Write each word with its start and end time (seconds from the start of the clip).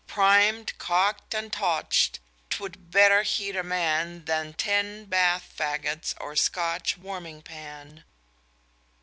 Primed, 0.07 0.75
cocked 0.79 1.35
and 1.35 1.53
toucht, 1.53 2.17
'twould 2.49 2.89
better 2.89 3.21
heat 3.21 3.55
a 3.55 3.61
man 3.61 4.25
Than 4.25 4.53
ten 4.53 5.05
Bath 5.05 5.53
Faggots 5.55 6.15
or 6.19 6.35
Scotch 6.35 6.97
warming 6.97 7.43
pan. 7.43 8.03